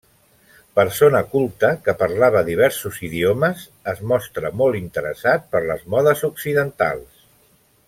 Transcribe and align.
Persona 0.77 1.19
culta 1.33 1.69
que 1.87 1.93
parlava 1.99 2.41
diversos 2.47 2.97
idiomes, 3.09 3.67
es 3.93 4.01
mostra 4.13 4.51
molt 4.63 4.81
interessat 4.81 5.47
per 5.53 5.63
les 5.69 5.85
modes 5.97 6.25
occidentals. 6.33 7.23